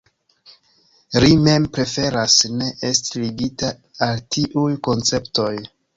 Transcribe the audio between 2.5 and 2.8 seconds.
ne